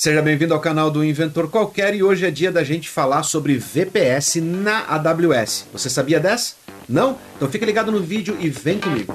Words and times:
Seja 0.00 0.22
bem-vindo 0.22 0.54
ao 0.54 0.60
canal 0.60 0.90
do 0.90 1.04
Inventor 1.04 1.50
Qualquer 1.50 1.94
e 1.94 2.02
hoje 2.02 2.24
é 2.24 2.30
dia 2.30 2.50
da 2.50 2.64
gente 2.64 2.88
falar 2.88 3.22
sobre 3.22 3.58
VPS 3.58 4.36
na 4.36 4.86
AWS. 4.88 5.66
Você 5.74 5.90
sabia 5.90 6.18
dessa? 6.18 6.54
Não? 6.88 7.18
Então 7.36 7.50
fica 7.50 7.66
ligado 7.66 7.92
no 7.92 8.00
vídeo 8.00 8.34
e 8.40 8.48
vem 8.48 8.80
comigo. 8.80 9.12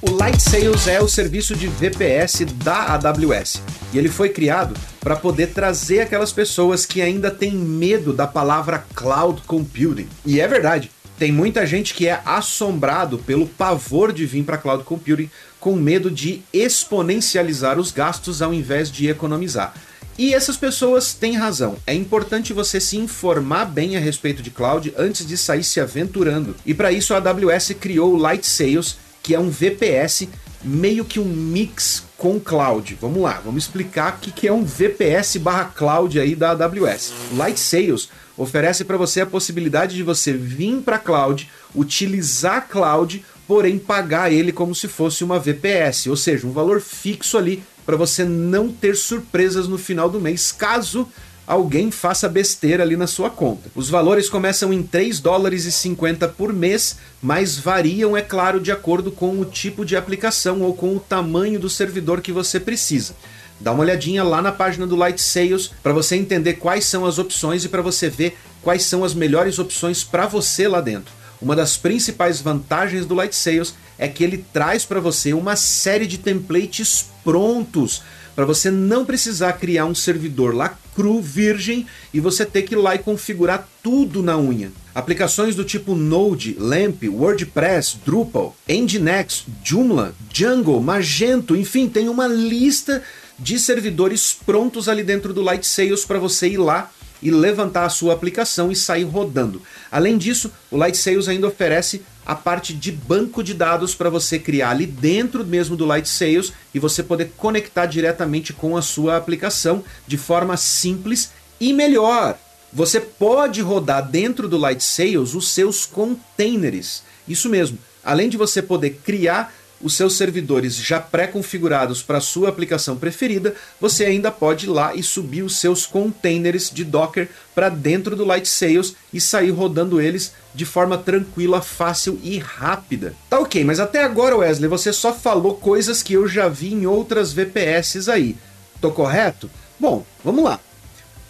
O 0.00 0.10
Light 0.12 0.40
Sales 0.40 0.86
é 0.86 1.02
o 1.02 1.08
serviço 1.08 1.56
de 1.56 1.66
VPS 1.66 2.44
da 2.62 2.94
AWS 2.94 3.60
e 3.92 3.98
ele 3.98 4.08
foi 4.08 4.28
criado 4.28 4.76
para 5.00 5.16
poder 5.16 5.48
trazer 5.48 6.02
aquelas 6.02 6.32
pessoas 6.32 6.86
que 6.86 7.02
ainda 7.02 7.32
têm 7.32 7.50
medo 7.50 8.12
da 8.12 8.28
palavra 8.28 8.86
cloud 8.94 9.42
computing. 9.44 10.08
E 10.24 10.40
é 10.40 10.46
verdade, 10.46 10.88
tem 11.18 11.30
muita 11.30 11.66
gente 11.66 11.94
que 11.94 12.08
é 12.08 12.20
assombrado 12.24 13.18
pelo 13.18 13.46
pavor 13.46 14.12
de 14.12 14.26
vir 14.26 14.44
para 14.44 14.58
cloud 14.58 14.84
computing 14.84 15.30
com 15.60 15.76
medo 15.76 16.10
de 16.10 16.42
exponencializar 16.52 17.78
os 17.78 17.90
gastos 17.90 18.42
ao 18.42 18.52
invés 18.52 18.90
de 18.90 19.08
economizar. 19.08 19.74
E 20.16 20.32
essas 20.32 20.56
pessoas 20.56 21.12
têm 21.12 21.36
razão. 21.36 21.76
É 21.86 21.94
importante 21.94 22.52
você 22.52 22.80
se 22.80 22.96
informar 22.96 23.64
bem 23.64 23.96
a 23.96 24.00
respeito 24.00 24.42
de 24.42 24.50
cloud 24.50 24.92
antes 24.96 25.26
de 25.26 25.36
sair 25.36 25.64
se 25.64 25.80
aventurando. 25.80 26.54
E 26.64 26.72
para 26.72 26.92
isso 26.92 27.14
a 27.14 27.16
AWS 27.16 27.72
criou 27.80 28.14
o 28.14 28.16
Light 28.16 28.46
Sales, 28.46 28.96
que 29.22 29.34
é 29.34 29.40
um 29.40 29.50
VPS 29.50 30.28
meio 30.62 31.04
que 31.04 31.18
um 31.18 31.24
mix 31.24 32.04
com 32.16 32.38
cloud. 32.38 32.96
Vamos 33.00 33.22
lá, 33.22 33.40
vamos 33.44 33.64
explicar 33.64 34.18
o 34.22 34.32
que 34.32 34.46
é 34.46 34.52
um 34.52 34.64
VPS 34.64 35.36
barra 35.38 35.64
cloud 35.66 36.18
aí 36.18 36.34
da 36.34 36.50
AWS. 36.50 37.12
Light 37.32 37.58
Sales 37.58 38.08
oferece 38.36 38.84
para 38.84 38.96
você 38.96 39.20
a 39.20 39.26
possibilidade 39.26 39.94
de 39.94 40.02
você 40.02 40.32
vir 40.32 40.80
para 40.82 40.98
cloud, 40.98 41.48
utilizar 41.74 42.68
cloud, 42.68 43.24
porém 43.46 43.78
pagar 43.78 44.32
ele 44.32 44.52
como 44.52 44.74
se 44.74 44.88
fosse 44.88 45.22
uma 45.22 45.38
VPS, 45.38 46.06
ou 46.08 46.16
seja, 46.16 46.46
um 46.46 46.52
valor 46.52 46.80
fixo 46.80 47.36
ali 47.36 47.62
para 47.84 47.96
você 47.96 48.24
não 48.24 48.70
ter 48.70 48.96
surpresas 48.96 49.68
no 49.68 49.76
final 49.76 50.08
do 50.08 50.20
mês, 50.20 50.50
caso 50.50 51.08
alguém 51.46 51.90
faça 51.90 52.28
besteira 52.28 52.82
ali 52.82 52.96
na 52.96 53.06
sua 53.06 53.28
conta. 53.28 53.70
Os 53.74 53.90
valores 53.90 54.30
começam 54.30 54.72
em 54.72 54.82
3 54.82 55.20
dólares 55.20 55.66
e 55.66 55.72
50 55.72 56.26
por 56.28 56.52
mês, 56.52 56.96
mas 57.22 57.58
variam, 57.58 58.16
é 58.16 58.22
claro, 58.22 58.58
de 58.58 58.72
acordo 58.72 59.12
com 59.12 59.38
o 59.38 59.44
tipo 59.44 59.84
de 59.84 59.96
aplicação 59.96 60.62
ou 60.62 60.74
com 60.74 60.96
o 60.96 61.00
tamanho 61.00 61.60
do 61.60 61.68
servidor 61.68 62.20
que 62.22 62.32
você 62.32 62.58
precisa. 62.58 63.14
Dá 63.60 63.72
uma 63.72 63.82
olhadinha 63.82 64.22
lá 64.24 64.42
na 64.42 64.52
página 64.52 64.86
do 64.86 64.96
Light 64.96 65.20
Sales 65.20 65.70
para 65.82 65.92
você 65.92 66.16
entender 66.16 66.54
quais 66.54 66.84
são 66.84 67.06
as 67.06 67.18
opções 67.18 67.64
e 67.64 67.68
para 67.68 67.82
você 67.82 68.08
ver 68.08 68.36
quais 68.62 68.82
são 68.84 69.04
as 69.04 69.14
melhores 69.14 69.58
opções 69.58 70.02
para 70.02 70.26
você 70.26 70.66
lá 70.66 70.80
dentro. 70.80 71.12
Uma 71.40 71.54
das 71.54 71.76
principais 71.76 72.40
vantagens 72.40 73.06
do 73.06 73.14
Light 73.14 73.34
Sales 73.34 73.74
é 73.98 74.08
que 74.08 74.24
ele 74.24 74.44
traz 74.52 74.84
para 74.84 75.00
você 75.00 75.32
uma 75.32 75.56
série 75.56 76.06
de 76.06 76.18
templates 76.18 77.06
prontos 77.22 78.02
para 78.34 78.44
você 78.44 78.70
não 78.70 79.04
precisar 79.04 79.52
criar 79.54 79.84
um 79.84 79.94
servidor 79.94 80.54
lá 80.54 80.76
cru, 80.94 81.20
virgem, 81.20 81.86
e 82.12 82.20
você 82.20 82.44
ter 82.44 82.62
que 82.62 82.74
ir 82.74 82.78
lá 82.78 82.94
e 82.94 82.98
configurar 82.98 83.68
tudo 83.82 84.22
na 84.22 84.38
unha. 84.38 84.72
Aplicações 84.94 85.56
do 85.56 85.64
tipo 85.64 85.94
Node, 85.94 86.56
Lamp, 86.58 87.02
WordPress, 87.04 87.98
Drupal, 88.04 88.56
Nginx, 88.68 89.44
Joomla, 89.62 90.14
Django, 90.30 90.80
Magento, 90.80 91.56
enfim, 91.56 91.88
tem 91.88 92.08
uma 92.08 92.28
lista 92.28 93.02
de 93.38 93.58
servidores 93.58 94.36
prontos 94.46 94.88
ali 94.88 95.02
dentro 95.02 95.32
do 95.32 95.42
Light 95.42 95.66
Sales 95.66 96.04
para 96.04 96.18
você 96.18 96.48
ir 96.48 96.58
lá 96.58 96.90
e 97.22 97.30
levantar 97.30 97.86
a 97.86 97.90
sua 97.90 98.12
aplicação 98.12 98.70
e 98.70 98.76
sair 98.76 99.04
rodando. 99.04 99.62
Além 99.90 100.18
disso, 100.18 100.52
o 100.70 100.76
Light 100.76 100.96
Sales 100.96 101.26
ainda 101.26 101.48
oferece 101.48 102.02
a 102.26 102.34
parte 102.34 102.72
de 102.72 102.92
banco 102.92 103.42
de 103.42 103.54
dados 103.54 103.94
para 103.94 104.10
você 104.10 104.38
criar 104.38 104.70
ali 104.70 104.86
dentro 104.86 105.44
mesmo 105.44 105.76
do 105.76 105.86
Light 105.86 106.08
Sales 106.08 106.52
e 106.74 106.78
você 106.78 107.02
poder 107.02 107.32
conectar 107.36 107.86
diretamente 107.86 108.52
com 108.52 108.76
a 108.76 108.82
sua 108.82 109.16
aplicação 109.16 109.84
de 110.06 110.16
forma 110.16 110.56
simples 110.56 111.30
e 111.60 111.72
melhor. 111.72 112.38
Você 112.72 113.00
pode 113.00 113.60
rodar 113.60 114.08
dentro 114.10 114.48
do 114.48 114.58
Light 114.58 114.82
Sales 114.82 115.34
os 115.34 115.50
seus 115.50 115.86
containers. 115.86 117.02
Isso 117.26 117.48
mesmo. 117.48 117.78
Além 118.02 118.28
de 118.28 118.36
você 118.36 118.60
poder 118.60 119.00
criar 119.04 119.54
os 119.84 119.94
seus 119.94 120.16
servidores 120.16 120.74
já 120.74 120.98
pré-configurados 120.98 122.02
para 122.02 122.18
a 122.18 122.22
sua 122.22 122.48
aplicação 122.48 122.96
preferida, 122.96 123.54
você 123.78 124.06
ainda 124.06 124.32
pode 124.32 124.64
ir 124.64 124.70
lá 124.70 124.94
e 124.94 125.02
subir 125.02 125.42
os 125.42 125.58
seus 125.58 125.84
containers 125.84 126.70
de 126.70 126.82
Docker 126.84 127.28
para 127.54 127.68
dentro 127.68 128.16
do 128.16 128.24
Light 128.24 128.48
Sales 128.48 128.96
e 129.12 129.20
sair 129.20 129.50
rodando 129.50 130.00
eles 130.00 130.32
de 130.54 130.64
forma 130.64 130.96
tranquila, 130.96 131.60
fácil 131.60 132.18
e 132.22 132.38
rápida. 132.38 133.14
Tá 133.28 133.38
ok, 133.38 133.62
mas 133.62 133.78
até 133.78 134.02
agora, 134.02 134.38
Wesley, 134.38 134.68
você 134.68 134.90
só 134.92 135.12
falou 135.12 135.54
coisas 135.56 136.02
que 136.02 136.14
eu 136.14 136.26
já 136.26 136.48
vi 136.48 136.72
em 136.72 136.86
outras 136.86 137.32
VPS 137.34 138.08
aí. 138.08 138.36
Tô 138.80 138.90
correto? 138.90 139.50
Bom, 139.78 140.04
vamos 140.24 140.44
lá. 140.44 140.58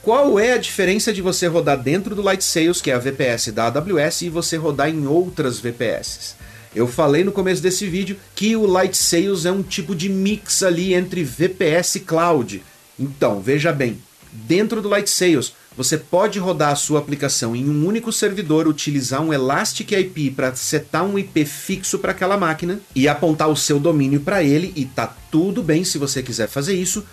Qual 0.00 0.38
é 0.38 0.52
a 0.52 0.58
diferença 0.58 1.12
de 1.12 1.22
você 1.22 1.46
rodar 1.46 1.82
dentro 1.82 2.14
do 2.14 2.22
Light 2.22 2.44
Sales, 2.44 2.80
que 2.80 2.90
é 2.90 2.94
a 2.94 2.98
VPS 2.98 3.52
da 3.52 3.66
AWS, 3.66 4.22
e 4.22 4.28
você 4.28 4.56
rodar 4.56 4.90
em 4.90 5.06
outras 5.06 5.58
VPS? 5.58 6.36
Eu 6.74 6.88
falei 6.88 7.22
no 7.22 7.30
começo 7.30 7.62
desse 7.62 7.86
vídeo 7.86 8.16
que 8.34 8.56
o 8.56 8.66
Light 8.66 8.96
Sales 8.96 9.44
é 9.44 9.52
um 9.52 9.62
tipo 9.62 9.94
de 9.94 10.08
mix 10.08 10.62
ali 10.62 10.92
entre 10.92 11.22
VPS 11.22 11.96
e 11.96 12.00
Cloud. 12.00 12.62
Então, 12.98 13.40
veja 13.40 13.72
bem, 13.72 13.98
dentro 14.32 14.82
do 14.82 14.88
Light 14.88 15.08
Sales, 15.08 15.52
você 15.76 15.96
pode 15.96 16.38
rodar 16.38 16.72
a 16.72 16.76
sua 16.76 16.98
aplicação 16.98 17.54
em 17.54 17.68
um 17.68 17.86
único 17.86 18.12
servidor, 18.12 18.66
utilizar 18.66 19.20
um 19.20 19.32
Elastic 19.32 19.92
IP 19.92 20.30
para 20.32 20.54
setar 20.54 21.04
um 21.04 21.16
IP 21.18 21.44
fixo 21.44 21.98
para 21.98 22.10
aquela 22.10 22.36
máquina 22.36 22.80
e 22.94 23.06
apontar 23.06 23.48
o 23.48 23.56
seu 23.56 23.78
domínio 23.78 24.20
para 24.20 24.42
ele 24.42 24.72
e 24.74 24.84
tá 24.84 25.16
tudo 25.30 25.62
bem 25.62 25.84
se 25.84 25.98
você 25.98 26.22
quiser 26.22 26.48
fazer 26.48 26.74
isso. 26.74 27.04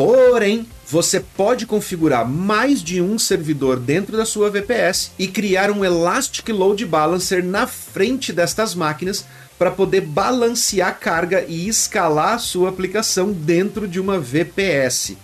Porém, 0.00 0.66
você 0.88 1.20
pode 1.20 1.66
configurar 1.66 2.26
mais 2.26 2.82
de 2.82 3.02
um 3.02 3.18
servidor 3.18 3.78
dentro 3.78 4.16
da 4.16 4.24
sua 4.24 4.48
VPS 4.48 5.12
e 5.18 5.28
criar 5.28 5.70
um 5.70 5.84
Elastic 5.84 6.48
Load 6.48 6.86
Balancer 6.86 7.44
na 7.44 7.66
frente 7.66 8.32
destas 8.32 8.74
máquinas 8.74 9.26
para 9.58 9.70
poder 9.70 10.00
balancear 10.00 10.98
carga 10.98 11.44
e 11.46 11.68
escalar 11.68 12.36
a 12.36 12.38
sua 12.38 12.70
aplicação 12.70 13.30
dentro 13.30 13.86
de 13.86 14.00
uma 14.00 14.18
VPS. 14.18 15.18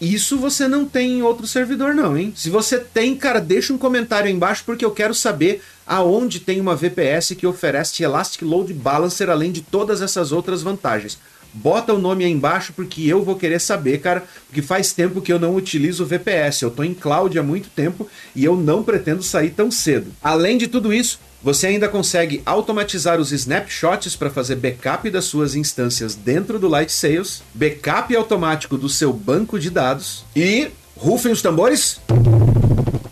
Isso 0.00 0.38
você 0.38 0.66
não 0.66 0.86
tem 0.86 1.18
em 1.18 1.22
outro 1.22 1.46
servidor 1.46 1.94
não, 1.94 2.16
hein? 2.16 2.32
Se 2.34 2.48
você 2.48 2.78
tem, 2.78 3.14
cara, 3.14 3.38
deixa 3.38 3.74
um 3.74 3.78
comentário 3.78 4.28
aí 4.28 4.32
embaixo 4.32 4.62
porque 4.64 4.82
eu 4.84 4.92
quero 4.92 5.14
saber 5.14 5.62
aonde 5.86 6.40
tem 6.40 6.58
uma 6.58 6.74
VPS 6.74 7.34
que 7.36 7.46
oferece 7.46 8.02
Elastic 8.02 8.40
Load 8.40 8.72
Balancer 8.72 9.28
além 9.28 9.52
de 9.52 9.60
todas 9.60 10.00
essas 10.00 10.32
outras 10.32 10.62
vantagens. 10.62 11.18
Bota 11.52 11.92
o 11.92 11.98
nome 11.98 12.24
aí 12.24 12.30
embaixo 12.30 12.72
porque 12.74 13.02
eu 13.02 13.22
vou 13.22 13.36
querer 13.36 13.60
saber, 13.60 13.98
cara, 13.98 14.24
porque 14.46 14.62
faz 14.62 14.92
tempo 14.92 15.20
que 15.20 15.32
eu 15.32 15.38
não 15.38 15.54
utilizo 15.54 16.02
o 16.02 16.06
VPS. 16.06 16.62
Eu 16.62 16.70
tô 16.70 16.82
em 16.82 16.94
cloud 16.94 17.38
há 17.38 17.42
muito 17.42 17.68
tempo 17.68 18.08
e 18.34 18.44
eu 18.44 18.56
não 18.56 18.82
pretendo 18.82 19.22
sair 19.22 19.50
tão 19.50 19.70
cedo. 19.70 20.12
Além 20.22 20.56
de 20.56 20.66
tudo 20.66 20.92
isso, 20.92 21.20
você 21.42 21.66
ainda 21.66 21.88
consegue 21.88 22.40
automatizar 22.46 23.20
os 23.20 23.32
snapshots 23.32 24.14
para 24.14 24.30
fazer 24.30 24.56
backup 24.56 25.10
das 25.10 25.24
suas 25.24 25.54
instâncias 25.54 26.14
dentro 26.14 26.58
do 26.58 26.68
Light 26.68 26.92
Sales, 26.92 27.42
backup 27.52 28.14
automático 28.14 28.78
do 28.78 28.88
seu 28.88 29.12
banco 29.12 29.58
de 29.58 29.68
dados 29.68 30.24
e 30.36 30.68
rufem 30.96 31.32
os 31.32 31.42
tambores. 31.42 32.00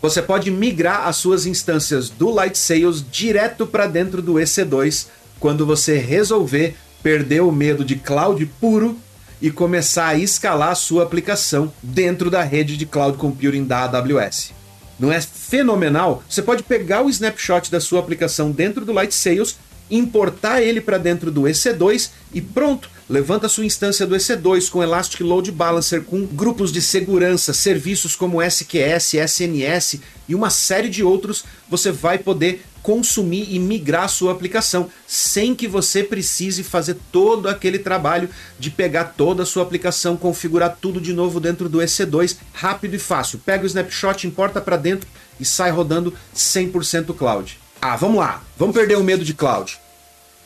Você 0.00 0.22
pode 0.22 0.50
migrar 0.50 1.08
as 1.08 1.16
suas 1.16 1.44
instâncias 1.44 2.08
do 2.08 2.30
Light 2.30 2.56
Sales 2.56 3.04
direto 3.10 3.66
para 3.66 3.86
dentro 3.86 4.22
do 4.22 4.34
EC2 4.34 5.08
quando 5.38 5.66
você 5.66 5.98
resolver 5.98 6.76
perder 7.02 7.40
o 7.40 7.52
medo 7.52 7.84
de 7.84 7.96
cloud 7.96 8.44
puro 8.60 8.98
e 9.40 9.50
começar 9.50 10.08
a 10.08 10.18
escalar 10.18 10.70
a 10.70 10.74
sua 10.74 11.02
aplicação 11.02 11.72
dentro 11.82 12.30
da 12.30 12.42
rede 12.42 12.76
de 12.76 12.86
cloud 12.86 13.16
computing 13.16 13.64
da 13.64 13.84
AWS. 13.84 14.52
Não 14.98 15.10
é 15.10 15.20
fenomenal? 15.20 16.22
Você 16.28 16.42
pode 16.42 16.62
pegar 16.62 17.02
o 17.02 17.08
snapshot 17.08 17.70
da 17.70 17.80
sua 17.80 18.00
aplicação 18.00 18.50
dentro 18.50 18.84
do 18.84 18.92
Light 18.92 19.14
Sales, 19.14 19.56
importar 19.90 20.62
ele 20.62 20.80
para 20.80 20.98
dentro 20.98 21.30
do 21.30 21.42
EC2 21.42 22.10
e 22.32 22.40
pronto, 22.40 22.88
levanta 23.08 23.48
sua 23.48 23.64
instância 23.64 24.06
do 24.06 24.14
EC2 24.14 24.68
com 24.68 24.82
Elastic 24.82 25.20
Load 25.22 25.50
Balancer, 25.50 26.02
com 26.02 26.24
grupos 26.24 26.70
de 26.70 26.80
segurança, 26.80 27.52
serviços 27.52 28.14
como 28.14 28.42
SQS, 28.42 29.14
SNS 29.14 30.00
e 30.28 30.34
uma 30.34 30.50
série 30.50 30.88
de 30.88 31.02
outros, 31.02 31.44
você 31.68 31.90
vai 31.90 32.18
poder 32.18 32.62
consumir 32.82 33.46
e 33.50 33.58
migrar 33.58 34.08
sua 34.08 34.32
aplicação, 34.32 34.88
sem 35.06 35.54
que 35.54 35.68
você 35.68 36.02
precise 36.02 36.62
fazer 36.62 36.96
todo 37.12 37.48
aquele 37.48 37.78
trabalho 37.78 38.28
de 38.58 38.70
pegar 38.70 39.04
toda 39.16 39.42
a 39.42 39.46
sua 39.46 39.62
aplicação, 39.62 40.16
configurar 40.16 40.78
tudo 40.80 41.00
de 41.00 41.12
novo 41.12 41.40
dentro 41.40 41.68
do 41.68 41.78
EC2, 41.78 42.36
rápido 42.52 42.94
e 42.94 42.98
fácil. 42.98 43.40
Pega 43.44 43.64
o 43.64 43.66
snapshot, 43.66 44.26
importa 44.26 44.60
para 44.60 44.76
dentro 44.76 45.08
e 45.38 45.44
sai 45.44 45.70
rodando 45.70 46.14
100% 46.34 47.14
cloud. 47.14 47.58
Ah, 47.80 47.96
vamos 47.96 48.18
lá, 48.18 48.42
vamos 48.58 48.74
perder 48.74 48.96
o 48.96 49.04
medo 49.04 49.24
de 49.24 49.34
cloud. 49.34 49.78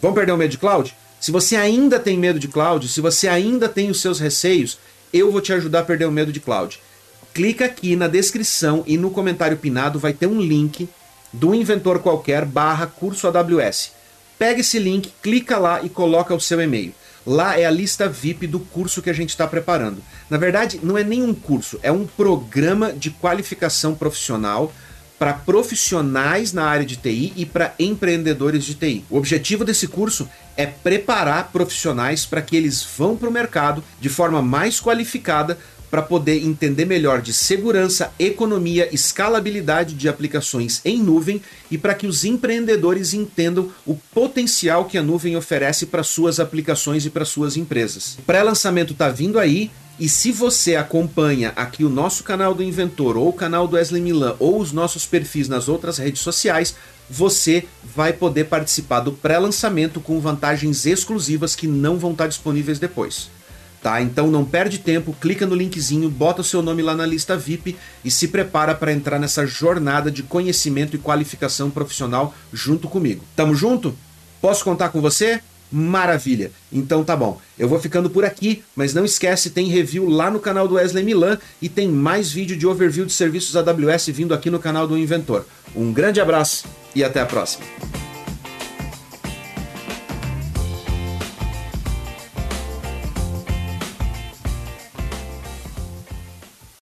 Vamos 0.01 0.15
perder 0.15 0.33
o 0.33 0.37
medo 0.37 0.51
de 0.51 0.59
cloud? 0.59 0.95
Se 1.21 1.31
você 1.31 1.57
ainda 1.57 1.99
tem 1.99 2.19
medo 2.19 2.39
de 2.39 2.49
cloud, 2.49 2.87
se 2.87 3.01
você 3.01 3.27
ainda 3.27 3.69
tem 3.69 3.91
os 3.91 4.01
seus 4.01 4.21
receios, 4.21 4.79
eu 5.13 5.33
vou 5.33 5.41
te 5.41 5.53
ajudar 5.53 5.81
a 5.81 5.85
perder 5.85 6.05
o 6.05 6.13
medo 6.13 6.33
de 6.33 6.41
cloud. 6.41 6.79
Clica 7.33 7.65
aqui 7.65 7.97
na 7.97 8.07
descrição 8.07 8.85
e 8.87 8.97
no 8.97 9.11
comentário 9.11 9.57
pinado 9.57 9.99
vai 9.99 10.13
ter 10.13 10.27
um 10.27 10.41
link 10.41 10.89
do 11.35 11.55
inventor 11.55 11.99
qualquer 11.99 12.45
barra 12.45 12.87
curso 12.87 13.27
AWS. 13.27 13.93
pega 14.39 14.61
esse 14.61 14.79
link, 14.79 15.13
clica 15.23 15.59
lá 15.59 15.83
e 15.83 15.89
coloca 15.89 16.35
o 16.35 16.41
seu 16.41 16.61
e-mail. 16.61 16.95
Lá 17.27 17.59
é 17.59 17.65
a 17.65 17.71
lista 17.71 18.09
VIP 18.09 18.47
do 18.47 18.61
curso 18.61 19.01
que 19.01 19.09
a 19.09 19.13
gente 19.13 19.31
está 19.31 19.47
preparando. 19.47 20.03
Na 20.29 20.37
verdade, 20.37 20.79
não 20.83 20.99
é 20.99 21.03
nem 21.03 21.23
um 21.23 21.35
curso, 21.35 21.79
é 21.83 21.91
um 21.91 22.07
programa 22.07 22.93
de 22.93 23.11
qualificação 23.11 23.95
profissional 23.95 24.73
para 25.19 25.33
profissionais 25.33 26.53
na 26.53 26.65
área 26.67 26.85
de 26.85 26.97
TI 26.97 27.33
e 27.37 27.47
para 27.47 27.75
empreendedores 27.79 28.65
de 28.65 28.75
TI. 28.75 29.05
O 29.09 29.17
objetivo 29.17 29.65
desse 29.65 29.89
curso 29.89 30.29
é 30.57 30.67
preparar 30.67 31.51
profissionais 31.51 32.27
para 32.27 32.43
que 32.43 32.57
eles 32.57 32.87
vão 32.97 33.17
para 33.17 33.29
o 33.29 33.33
mercado 33.33 33.83
de 34.01 34.09
forma 34.09 34.43
mais 34.43 34.81
qualificada 34.81 35.59
para 35.95 36.03
poder 36.03 36.45
entender 36.45 36.85
melhor 36.85 37.23
de 37.23 37.33
segurança, 37.33 38.13
economia, 38.19 38.93
escalabilidade 38.93 39.95
de 39.95 40.09
aplicações 40.09 40.81
em 40.85 41.01
nuvem 41.01 41.41
e 41.71 41.79
para 41.79 41.95
que 41.95 42.05
os 42.05 42.25
empreendedores 42.25 43.15
entendam 43.15 43.71
o 43.87 43.95
potencial 44.13 44.87
que 44.87 44.99
a 44.99 45.03
nuvem 45.05 45.37
oferece 45.37 45.87
para 45.87 46.03
suas 46.03 46.41
aplicações 46.41 47.07
e 47.07 47.11
para 47.11 47.25
suas 47.25 47.57
empresas. 47.57 48.17
O 48.19 48.23
pré-lançamento 48.23 48.93
está 48.93 49.09
vindo 49.09 49.39
aí. 49.39 49.71
E 50.01 50.09
se 50.09 50.33
você 50.33 50.75
acompanha 50.75 51.53
aqui 51.55 51.85
o 51.85 51.89
nosso 51.89 52.25
canal 52.25 52.53
do 52.53 52.65
Inventor, 52.65 53.17
ou 53.17 53.29
o 53.29 53.33
canal 53.33 53.69
do 53.69 53.77
Wesley 53.77 54.03
Milan, 54.03 54.35
ou 54.41 54.59
os 54.59 54.73
nossos 54.73 55.07
perfis 55.07 55.49
nas 55.49 55.69
outras 55.69 55.99
redes 55.99 56.23
sociais, 56.23 56.75
você 57.09 57.67
vai 57.85 58.13
poder 58.13 58.47
participar 58.47 58.99
do 58.99 59.13
pré-lançamento 59.13 60.01
com 60.01 60.19
vantagens 60.19 60.87
exclusivas 60.87 61.55
que 61.55 61.69
não 61.69 61.97
vão 61.97 62.11
estar 62.11 62.27
disponíveis 62.27 62.81
depois 62.81 63.31
tá? 63.85 64.01
Então 64.01 64.31
não 64.31 64.47
perde 64.47 64.79
tempo, 64.79 65.15
clica 65.21 65.45
no 65.45 65.55
linkzinho, 65.55 66.09
bota 66.09 66.41
o 66.41 66.45
seu 66.45 66.63
nome 66.63 66.81
lá 66.81 66.95
na 66.95 67.05
lista 67.05 67.37
VIP 67.37 67.77
e 68.03 68.11
se 68.11 68.29
prepara 68.29 68.75
para 68.75 68.91
entrar 68.91 69.19
nessa 69.19 69.47
jornada 69.47 70.11
de 70.11 70.23
conhecimento 70.23 70.97
e 70.97 70.99
qualificação 70.99 71.71
profissional 71.71 72.35
junto 72.51 72.89
comigo. 72.89 73.23
Tamo 73.37 73.55
junto? 73.55 73.95
Posso 74.41 74.65
contar 74.65 74.89
com 74.89 75.03
você? 75.03 75.39
Maravilha! 75.71 76.51
Então 76.73 77.05
tá 77.05 77.15
bom. 77.15 77.39
Eu 77.59 77.69
vou 77.69 77.79
ficando 77.79 78.09
por 78.09 78.25
aqui, 78.25 78.63
mas 78.75 78.95
não 78.95 79.05
esquece, 79.05 79.51
tem 79.51 79.69
review 79.69 80.09
lá 80.09 80.31
no 80.31 80.41
canal 80.41 80.67
do 80.67 80.77
Wesley 80.77 81.05
Milan 81.05 81.37
e 81.61 81.69
tem 81.69 81.87
mais 81.87 82.33
vídeo 82.33 82.57
de 82.57 82.67
overview 82.67 83.05
de 83.05 83.13
serviços 83.13 83.55
AWS 83.55 84.07
vindo 84.07 84.33
aqui 84.33 84.49
no 84.49 84.59
canal 84.59 84.89
do 84.89 84.97
Inventor. 84.97 85.45
Um 85.77 85.93
grande 85.93 86.23
abraço 86.23 86.65
e 86.95 87.05
até 87.05 87.21
a 87.21 87.27
próxima. 87.27 87.67